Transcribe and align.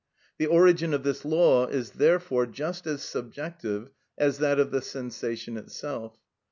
The 0.39 0.47
origin 0.47 0.95
of 0.95 1.03
this 1.03 1.23
law 1.23 1.67
is 1.67 1.91
therefore 1.91 2.47
just 2.47 2.87
as 2.87 3.03
subjective 3.03 3.91
as 4.17 4.39
that 4.39 4.59
of 4.59 4.71
the 4.71 4.81
sensation 4.81 5.57
itself. 5.57 6.17